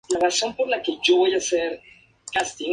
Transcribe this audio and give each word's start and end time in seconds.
Tras 0.09 0.33
esto, 0.33 0.55
se 0.57 0.65
metió 0.93 1.27
en 1.27 1.33
el 1.33 1.41
teatro. 1.47 1.79